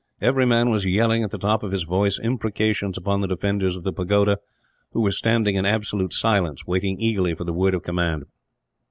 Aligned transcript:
Every 0.19 0.47
man 0.47 0.71
was 0.71 0.83
yelling, 0.83 1.21
at 1.23 1.29
the 1.29 1.37
top 1.37 1.61
of 1.61 1.71
his 1.71 1.83
voice, 1.83 2.17
imprecations 2.19 2.97
upon 2.97 3.21
the 3.21 3.27
defenders 3.27 3.75
of 3.75 3.83
the 3.83 3.93
pagoda; 3.93 4.39
who 4.93 5.01
were 5.01 5.11
standing 5.11 5.53
in 5.53 5.63
absolute 5.67 6.11
silence, 6.11 6.65
waiting 6.65 6.99
eagerly 6.99 7.35
for 7.35 7.43
the 7.43 7.53
word 7.53 7.75
of 7.75 7.83
command. 7.83 8.25